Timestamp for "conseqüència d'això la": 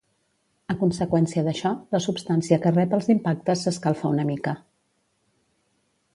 0.83-2.01